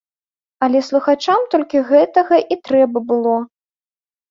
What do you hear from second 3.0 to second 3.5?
было.